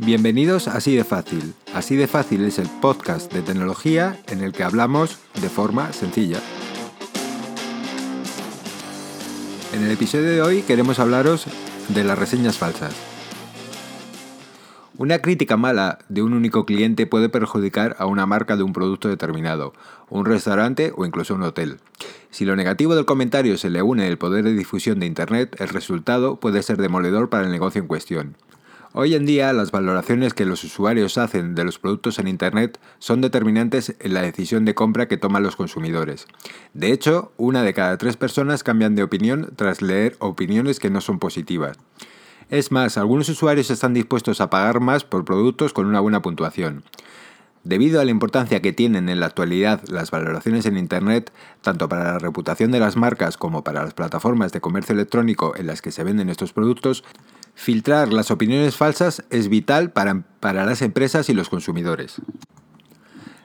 Bienvenidos 0.00 0.68
a 0.68 0.76
Así 0.76 0.94
de 0.94 1.02
Fácil. 1.02 1.54
Así 1.74 1.96
de 1.96 2.06
Fácil 2.06 2.44
es 2.44 2.60
el 2.60 2.68
podcast 2.68 3.32
de 3.32 3.42
tecnología 3.42 4.16
en 4.28 4.42
el 4.42 4.52
que 4.52 4.62
hablamos 4.62 5.18
de 5.42 5.48
forma 5.48 5.92
sencilla. 5.92 6.38
En 9.74 9.82
el 9.82 9.90
episodio 9.90 10.30
de 10.30 10.40
hoy 10.40 10.62
queremos 10.62 11.00
hablaros 11.00 11.46
de 11.88 12.04
las 12.04 12.16
reseñas 12.16 12.56
falsas. 12.56 12.94
Una 14.96 15.18
crítica 15.18 15.56
mala 15.56 15.98
de 16.08 16.22
un 16.22 16.32
único 16.32 16.64
cliente 16.64 17.06
puede 17.06 17.28
perjudicar 17.28 17.96
a 17.98 18.06
una 18.06 18.24
marca 18.24 18.56
de 18.56 18.62
un 18.62 18.72
producto 18.72 19.08
determinado, 19.08 19.72
un 20.10 20.26
restaurante 20.26 20.92
o 20.96 21.06
incluso 21.06 21.34
un 21.34 21.42
hotel. 21.42 21.80
Si 22.30 22.44
lo 22.44 22.54
negativo 22.54 22.94
del 22.94 23.04
comentario 23.04 23.58
se 23.58 23.68
le 23.68 23.82
une 23.82 24.06
el 24.06 24.16
poder 24.16 24.44
de 24.44 24.54
difusión 24.54 25.00
de 25.00 25.06
Internet, 25.06 25.56
el 25.58 25.68
resultado 25.68 26.38
puede 26.38 26.62
ser 26.62 26.76
demoledor 26.76 27.30
para 27.30 27.46
el 27.46 27.50
negocio 27.50 27.80
en 27.80 27.88
cuestión. 27.88 28.36
Hoy 28.94 29.14
en 29.14 29.26
día 29.26 29.52
las 29.52 29.70
valoraciones 29.70 30.32
que 30.32 30.46
los 30.46 30.64
usuarios 30.64 31.18
hacen 31.18 31.54
de 31.54 31.62
los 31.62 31.78
productos 31.78 32.18
en 32.18 32.26
Internet 32.26 32.80
son 32.98 33.20
determinantes 33.20 33.94
en 34.00 34.14
la 34.14 34.22
decisión 34.22 34.64
de 34.64 34.74
compra 34.74 35.08
que 35.08 35.18
toman 35.18 35.42
los 35.42 35.56
consumidores. 35.56 36.26
De 36.72 36.90
hecho, 36.90 37.30
una 37.36 37.62
de 37.62 37.74
cada 37.74 37.98
tres 37.98 38.16
personas 38.16 38.62
cambian 38.62 38.94
de 38.94 39.02
opinión 39.02 39.52
tras 39.56 39.82
leer 39.82 40.16
opiniones 40.20 40.80
que 40.80 40.88
no 40.88 41.02
son 41.02 41.18
positivas. 41.18 41.76
Es 42.48 42.72
más, 42.72 42.96
algunos 42.96 43.28
usuarios 43.28 43.70
están 43.70 43.92
dispuestos 43.92 44.40
a 44.40 44.48
pagar 44.48 44.80
más 44.80 45.04
por 45.04 45.26
productos 45.26 45.74
con 45.74 45.84
una 45.84 46.00
buena 46.00 46.22
puntuación. 46.22 46.82
Debido 47.64 48.00
a 48.00 48.04
la 48.06 48.10
importancia 48.10 48.62
que 48.62 48.72
tienen 48.72 49.10
en 49.10 49.20
la 49.20 49.26
actualidad 49.26 49.82
las 49.88 50.10
valoraciones 50.10 50.64
en 50.64 50.78
Internet, 50.78 51.30
tanto 51.60 51.90
para 51.90 52.12
la 52.12 52.18
reputación 52.18 52.70
de 52.70 52.80
las 52.80 52.96
marcas 52.96 53.36
como 53.36 53.62
para 53.62 53.82
las 53.82 53.92
plataformas 53.92 54.52
de 54.52 54.62
comercio 54.62 54.94
electrónico 54.94 55.54
en 55.54 55.66
las 55.66 55.82
que 55.82 55.92
se 55.92 56.04
venden 56.04 56.30
estos 56.30 56.54
productos, 56.54 57.04
filtrar 57.58 58.12
las 58.12 58.30
opiniones 58.30 58.76
falsas 58.76 59.24
es 59.30 59.48
vital 59.48 59.90
para, 59.90 60.22
para 60.38 60.64
las 60.64 60.80
empresas 60.80 61.28
y 61.28 61.34
los 61.34 61.48
consumidores. 61.48 62.22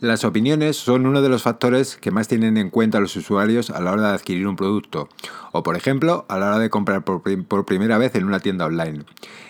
Las 0.00 0.24
opiniones 0.24 0.78
son 0.78 1.06
uno 1.06 1.20
de 1.20 1.28
los 1.28 1.42
factores 1.42 1.96
que 1.96 2.10
más 2.10 2.26
tienen 2.26 2.56
en 2.56 2.70
cuenta 2.70 3.00
los 3.00 3.14
usuarios 3.16 3.68
a 3.68 3.80
la 3.80 3.92
hora 3.92 4.08
de 4.08 4.14
adquirir 4.14 4.46
un 4.46 4.56
producto, 4.56 5.10
o 5.52 5.62
por 5.62 5.76
ejemplo 5.76 6.24
a 6.30 6.38
la 6.38 6.46
hora 6.46 6.58
de 6.58 6.70
comprar 6.70 7.04
por, 7.04 7.66
primera 7.66 7.98
vez 7.98 8.14
en 8.14 8.24
una 8.24 8.40
tienda 8.40 8.64
online. 8.64 9.04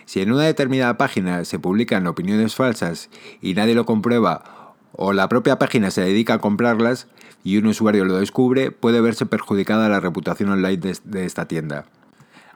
Si 0.07 0.21
en 0.21 0.33
una 0.33 0.43
determinada 0.43 0.99
página 0.99 1.45
se 1.45 1.61
publican 1.61 2.09
opiniones 2.09 2.57
falsas 2.57 3.11
y 3.41 3.55
nadie 3.55 3.77
lo 3.77 3.87
comprueba, 3.87 4.75
o 4.93 5.13
la 5.13 5.29
propia 5.29 5.61
página 5.61 5.93
se 5.93 6.01
dedica 6.01 6.35
a 6.35 6.41
comprarlas 6.41 7.07
y 7.45 7.59
un 7.59 7.67
usuario 7.67 8.05
lo 8.05 8.19
descubre, 8.19 8.73
puede 8.73 9.01
verse 9.01 9.25
perjudicada 9.25 9.89
la 9.89 10.01
reputación 10.01 10.51
online 10.51 10.95
de 11.05 11.25
esta 11.25 11.47
tienda. 11.47 11.87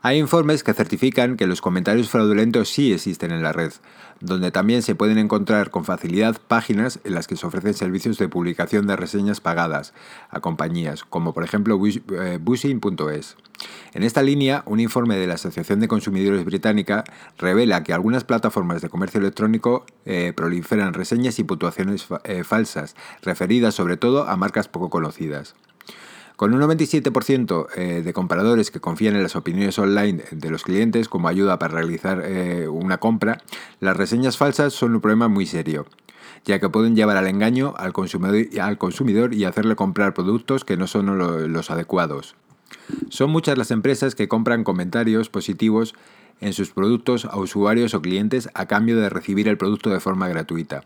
Hay 0.05 0.19
informes 0.19 0.65
que 0.65 0.75
certifican 0.75 1.37
que 1.37 1.47
los 1.47 1.61
comentarios 1.61 2.11
fraudulentos 2.11 2.69
sí 2.69 2.93
existen 2.93 3.31
en 3.31 3.41
la 3.41 3.53
red, 3.53 3.73
donde 4.19 4.51
también 4.51 4.83
se 4.83 4.97
pueden 4.97 5.17
encontrar 5.17 5.71
con 5.71 5.85
facilidad 5.85 6.41
páginas 6.49 6.99
en 7.05 7.15
las 7.15 7.29
que 7.29 7.37
se 7.37 7.47
ofrecen 7.47 7.75
servicios 7.75 8.19
de 8.19 8.29
publicación 8.29 8.89
de 8.89 8.97
reseñas 8.97 9.41
pagadas 9.41 9.95
a 10.29 10.41
compañías, 10.41 11.05
como 11.05 11.33
por 11.33 11.45
ejemplo 11.45 11.79
Bushing.es. 11.79 13.37
En 13.95 14.03
esta 14.03 14.25
línea, 14.25 14.65
un 14.67 14.81
informe 14.81 15.17
de 15.17 15.29
la 15.29 15.35
Asociación 15.35 15.79
de 15.79 15.87
Consumidores 15.87 16.45
Británica 16.45 17.05
revela 17.39 17.85
que 17.85 17.93
algunas 17.93 18.25
plataformas 18.25 18.83
de 18.83 18.89
comercio 18.89 19.21
electrónico 19.21 19.87
eh, 20.05 20.33
proliferan 20.35 20.95
reseñas 20.95 21.39
y 21.39 21.45
puntuaciones 21.45 22.09
eh, 22.25 22.43
falsas, 22.43 22.97
referidas 23.23 23.77
sobre 23.77 23.97
todo 23.97 24.29
a 24.29 24.37
marcas 24.37 24.67
poco 24.67 24.91
conocidas. 24.91 25.55
Con 26.43 26.55
un 26.55 26.61
97% 26.61 27.69
eh, 27.77 28.03
de 28.05 28.13
compradores 28.13 28.73
que 28.73 28.81
confían 28.81 29.15
en 29.15 29.23
las 29.23 29.37
opiniones 29.37 29.79
online 29.79 30.25
de 30.33 30.51
los 30.51 30.65
clientes 30.65 31.09
como 31.09 31.29
ayuda 31.29 31.61
para 31.61 31.75
realizar 31.75 32.21
eh, 32.25 32.67
una 32.67 32.99
compra, 32.99 33.39
las 33.79 33.97
reseñas 33.97 34.37
falsas 34.37 34.73
son 34.73 34.97
un 34.97 35.01
problema 35.01 35.29
muy 35.29 35.47
serio 35.47 35.87
ya 36.45 36.59
que 36.59 36.69
pueden 36.69 36.97
llevar 36.97 37.17
al 37.17 37.29
engaño 37.29 37.75
al 37.77 37.93
consumidor, 37.93 39.35
y 39.35 39.45
hacerle 39.45 39.77
comprar 39.77 40.15
productos 40.15 40.65
que 40.65 40.77
no 40.77 40.89
son 40.89 41.17
los 41.53 41.71
adecuados. 41.71 42.35
Son 43.09 43.31
muchas 43.31 43.57
las 43.57 43.71
empresas 43.71 44.17
que 44.17 44.27
compran 44.27 44.65
comentarios 44.65 45.31
positivos 45.31 45.95
en 46.41 46.55
sus 46.55 46.73
productos 46.73 47.25
a 47.25 47.37
usuarios 47.37 47.95
o 47.95 48.03
clientes 48.03 48.49
a 48.55 48.67
cambio 48.67 48.99
de 48.99 49.11
recibir 49.11 49.47
el 49.47 49.59
producto 49.59 49.91
de 49.91 50.01
forma 50.01 50.27
gratuita. 50.27 50.83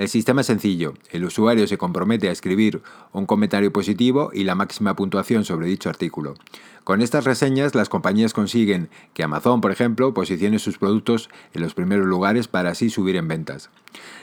El 0.00 0.08
sistema 0.08 0.40
es 0.40 0.46
sencillo. 0.46 0.94
El 1.10 1.26
usuario 1.26 1.66
se 1.66 1.76
compromete 1.76 2.30
a 2.30 2.32
escribir 2.32 2.80
un 3.12 3.26
comentario 3.26 3.70
positivo 3.70 4.30
y 4.32 4.44
la 4.44 4.54
máxima 4.54 4.96
puntuación 4.96 5.44
sobre 5.44 5.66
dicho 5.66 5.90
artículo. 5.90 6.36
Con 6.84 7.02
estas 7.02 7.24
reseñas, 7.24 7.74
las 7.74 7.90
compañías 7.90 8.32
consiguen 8.32 8.88
que 9.12 9.24
Amazon, 9.24 9.60
por 9.60 9.72
ejemplo, 9.72 10.14
posicione 10.14 10.58
sus 10.58 10.78
productos 10.78 11.28
en 11.52 11.60
los 11.60 11.74
primeros 11.74 12.06
lugares 12.06 12.48
para 12.48 12.70
así 12.70 12.88
subir 12.88 13.16
en 13.16 13.28
ventas. 13.28 13.68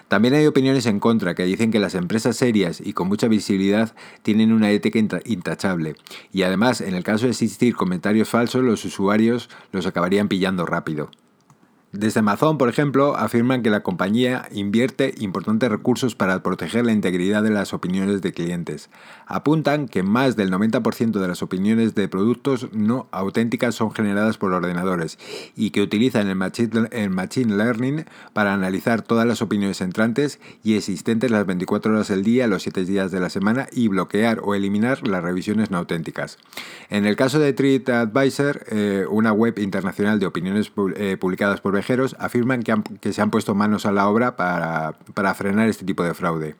También 0.07 0.33
hay 0.33 0.47
opiniones 0.47 0.87
en 0.87 0.99
contra 0.99 1.35
que 1.35 1.45
dicen 1.45 1.69
que 1.69 1.77
las 1.77 1.93
empresas 1.93 2.37
serias 2.37 2.81
y 2.83 2.93
con 2.93 3.07
mucha 3.07 3.27
visibilidad 3.27 3.93
tienen 4.23 4.53
una 4.53 4.71
ética 4.71 4.97
intachable 5.25 5.95
y 6.33 6.41
además, 6.41 6.81
en 6.81 6.95
el 6.95 7.03
caso 7.03 7.25
de 7.25 7.33
existir 7.33 7.75
comentarios 7.75 8.29
falsos, 8.29 8.63
los 8.63 8.83
usuarios 8.83 9.47
los 9.71 9.85
acabarían 9.85 10.27
pillando 10.27 10.65
rápido. 10.65 11.11
Desde 11.93 12.19
Amazon, 12.19 12.57
por 12.57 12.67
ejemplo, 12.67 13.15
afirman 13.15 13.63
que 13.63 13.69
la 13.69 13.81
compañía 13.81 14.49
invierte 14.51 15.15
importantes 15.19 15.69
recursos 15.69 16.15
para 16.15 16.43
proteger 16.43 16.85
la 16.85 16.91
integridad 16.91 17.43
de 17.43 17.49
las 17.49 17.73
opiniones 17.73 18.21
de 18.21 18.33
clientes. 18.33 18.89
Apuntan 19.25 19.87
que 19.87 20.03
más 20.03 20.35
del 20.35 20.51
90% 20.51 21.11
de 21.11 21.27
las 21.29 21.41
opiniones 21.41 21.95
de 21.95 22.09
productos 22.09 22.67
no 22.73 23.07
auténticas 23.11 23.75
son 23.75 23.93
generadas 23.93 24.37
por 24.37 24.51
ordenadores 24.51 25.17
y 25.55 25.69
que 25.69 25.81
utilizan 25.81 26.27
el 26.27 27.09
machine, 27.09 27.55
learning 27.55 28.03
para 28.33 28.53
analizar 28.53 29.01
todas 29.01 29.25
las 29.25 29.41
opiniones 29.41 29.79
entrantes 29.79 30.41
y 30.65 30.75
existentes 30.75 31.31
las 31.31 31.45
24 31.45 31.93
horas 31.93 32.09
del 32.09 32.21
día, 32.21 32.47
los 32.47 32.63
7 32.63 32.83
días 32.83 33.11
de 33.11 33.21
la 33.21 33.29
semana 33.29 33.67
y 33.71 33.87
bloquear 33.87 34.41
o 34.43 34.55
eliminar 34.55 35.07
las 35.07 35.23
revisiones 35.23 35.71
no 35.71 35.77
auténticas. 35.77 36.37
En 36.89 37.05
el 37.05 37.15
caso 37.15 37.39
de 37.39 37.53
TreatAdvisor, 37.53 38.65
eh, 38.71 39.05
una 39.09 39.31
web 39.31 39.57
internacional 39.59 40.19
de 40.19 40.25
opiniones 40.25 40.69
eh, 40.97 41.15
publicadas 41.17 41.61
por 41.61 41.76
afirman 42.19 42.63
que, 42.63 43.13
se 43.13 43.21
han 43.21 43.31
puesto 43.31 43.55
manos 43.55 43.85
a 43.85 43.91
la 43.91 44.07
obra 44.07 44.35
para, 44.35 45.33
frenar 45.33 45.69
este 45.69 45.85
tipo 45.85 46.03
de 46.03 46.13
fraude. 46.13 46.55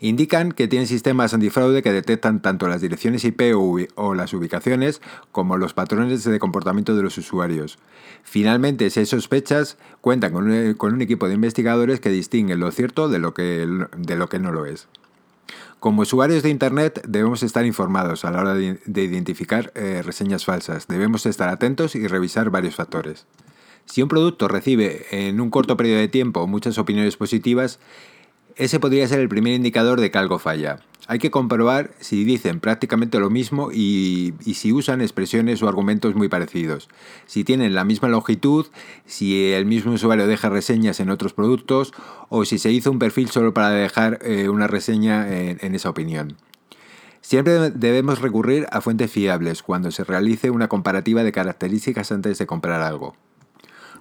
Indican 0.00 0.52
que 0.52 0.68
tienen 0.68 0.86
sistemas 0.86 1.32
antifraude 1.32 1.82
que 1.82 1.92
detectan 1.92 2.42
tanto 2.42 2.68
las 2.68 2.80
direcciones 2.80 3.24
IP 3.24 3.54
o, 3.56 4.14
las 4.14 4.34
ubicaciones 4.34 5.00
como 5.32 5.56
los 5.56 5.72
patrones 5.72 6.24
de 6.24 6.38
comportamiento 6.38 6.94
de 6.94 7.02
los 7.02 7.16
usuarios. 7.16 7.78
Finalmente, 8.22 8.90
si 8.90 9.00
hay 9.00 9.06
sospechas, 9.06 9.76
cuentan 10.00 10.32
con 10.32 10.50
un, 10.50 11.02
equipo 11.02 11.28
de 11.28 11.34
investigadores 11.34 12.00
que 12.00 12.10
distinguen 12.10 12.60
lo 12.60 12.70
cierto 12.70 13.08
de 13.08 13.18
lo 13.18 13.34
que, 13.34 13.66
no 13.66 14.52
lo 14.52 14.66
es. 14.66 14.88
Como 15.80 16.02
usuarios 16.02 16.42
de 16.42 16.50
Internet 16.50 17.02
debemos 17.06 17.42
estar 17.42 17.64
informados 17.66 18.24
a 18.24 18.30
la 18.30 18.40
hora 18.40 18.54
de, 18.54 18.78
identificar 18.86 19.72
eh, 19.74 20.02
reseñas 20.04 20.44
falsas. 20.44 20.86
Debemos 20.88 21.26
estar 21.26 21.48
atentos 21.48 21.94
y 21.94 22.06
revisar 22.08 22.50
varios 22.50 22.74
factores. 22.74 23.26
Si 23.86 24.02
un 24.02 24.08
producto 24.08 24.48
recibe 24.48 25.06
en 25.10 25.40
un 25.40 25.50
corto 25.50 25.76
periodo 25.76 26.00
de 26.00 26.08
tiempo 26.08 26.46
muchas 26.46 26.78
opiniones 26.78 27.16
positivas, 27.16 27.78
ese 28.56 28.80
podría 28.80 29.06
ser 29.08 29.20
el 29.20 29.28
primer 29.28 29.54
indicador 29.54 30.00
de 30.00 30.10
que 30.10 30.18
algo 30.18 30.38
falla. 30.38 30.80
Hay 31.06 31.18
que 31.18 31.30
comprobar 31.30 31.90
si 32.00 32.24
dicen 32.24 32.60
prácticamente 32.60 33.18
lo 33.18 33.28
mismo 33.28 33.70
y, 33.72 34.34
si 34.54 34.72
usan 34.72 35.02
expresiones 35.02 35.62
o 35.62 35.68
argumentos 35.68 36.14
muy 36.14 36.28
parecidos. 36.28 36.88
Si 37.26 37.44
tienen 37.44 37.74
la 37.74 37.84
misma 37.84 38.08
longitud, 38.08 38.66
si 39.04 39.52
el 39.52 39.66
mismo 39.66 39.92
usuario 39.92 40.26
deja 40.26 40.48
reseñas 40.48 41.00
en 41.00 41.10
otros 41.10 41.34
productos 41.34 41.92
o 42.30 42.44
si 42.46 42.58
se 42.58 42.70
hizo 42.70 42.90
un 42.90 42.98
perfil 42.98 43.28
solo 43.28 43.52
para 43.52 43.70
dejar 43.70 44.18
eh, 44.22 44.48
una 44.48 44.66
reseña 44.66 45.26
en 45.28 45.74
esa 45.74 45.90
opinión. 45.90 46.36
Siempre 47.20 47.70
debemos 47.70 48.20
recurrir 48.20 48.66
a 48.70 48.80
fuentes 48.80 49.10
fiables 49.10 49.62
cuando 49.62 49.90
se 49.90 50.04
realice 50.04 50.50
una 50.50 50.68
comparativa 50.68 51.24
de 51.24 51.32
características 51.32 52.12
antes 52.12 52.38
de 52.38 52.46
comprar 52.46 52.82
algo. 52.82 53.16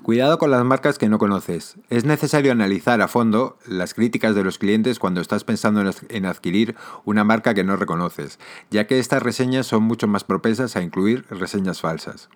Cuidado 0.04 0.38
con 0.38 0.52
las 0.52 0.66
marcas 0.66 0.98
que 0.98 1.08
no 1.08 1.18
conoces. 1.18 1.78
Es 1.90 2.04
necesario 2.04 2.52
analizar 2.52 3.02
a 3.02 3.08
fondo 3.08 3.58
las 3.66 3.94
críticas 3.94 4.36
de 4.36 4.44
los 4.44 4.58
clientes 4.58 5.00
cuando 5.00 5.22
estás 5.22 5.46
pensando 5.46 5.82
en 6.10 6.26
adquirir 6.26 6.76
una 7.06 7.24
marca 7.24 7.54
que 7.54 7.64
no 7.64 7.78
reconoces, 7.78 8.38
ya 8.70 8.86
que 8.86 9.00
estas 9.00 9.24
reseñas 9.24 9.66
son 9.66 9.84
mucho 9.84 10.10
más 10.10 10.26
propensas 10.26 10.76
a 10.76 10.82
incluir 10.82 11.24
reseñas 11.30 11.80
falsas. 11.80 12.28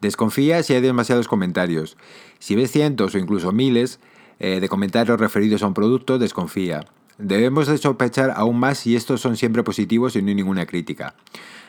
Desconfía 0.00 0.62
si 0.62 0.72
hay 0.72 0.80
demasiados 0.80 1.28
comentarios. 1.28 1.98
Si 2.38 2.56
ves 2.56 2.70
cientos 2.70 3.14
o 3.14 3.18
incluso 3.18 3.52
miles 3.52 4.00
eh, 4.38 4.60
de 4.60 4.68
comentarios 4.70 5.20
referidos 5.20 5.62
a 5.62 5.66
un 5.66 5.74
producto, 5.74 6.18
desconfía. 6.18 6.86
Debemos 7.18 7.66
de 7.66 7.76
sospechar 7.76 8.32
aún 8.34 8.58
más 8.58 8.78
si 8.78 8.96
estos 8.96 9.20
son 9.20 9.36
siempre 9.36 9.62
positivos 9.62 10.16
y 10.16 10.22
no 10.22 10.28
hay 10.28 10.34
ninguna 10.34 10.64
crítica. 10.64 11.14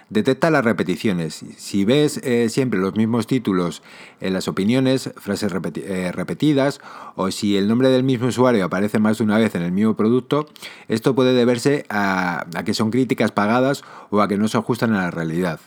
Detecta 0.10 0.50
las 0.50 0.64
repeticiones. 0.64 1.44
Si 1.58 1.84
ves 1.84 2.22
eh, 2.24 2.48
siempre 2.48 2.80
los 2.80 2.96
mismos 2.96 3.28
títulos 3.28 3.84
en 4.22 4.32
las 4.32 4.48
opiniones, 4.48 5.12
frases 5.18 5.52
eh, 5.52 6.12
repetidas, 6.14 6.80
o 7.16 7.30
si 7.30 7.58
el 7.58 7.68
nombre 7.68 7.90
del 7.90 8.04
mismo 8.04 8.28
usuario 8.28 8.64
aparece 8.64 9.00
más 9.00 9.18
de 9.18 9.26
una 9.26 9.38
vez 9.38 9.54
en 9.56 9.64
el 9.64 9.74
mismo 9.74 9.98
producto, 9.98 10.48
esto 10.88 11.14
puede 11.14 11.34
deberse 11.34 11.86
a, 11.90 12.46
a 12.56 12.64
que 12.64 12.74
son 12.74 12.90
críticas 12.90 13.34
pagadas 13.34 13.84
o 14.10 14.22
a 14.22 14.30
que 14.30 14.38
no 14.38 14.48
se 14.48 14.58
ajustan 14.58 14.94
a 14.94 15.02
la 15.02 15.12
realidad. 15.12 15.60